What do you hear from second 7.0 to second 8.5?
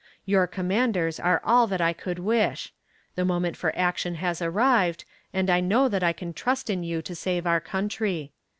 to save our country.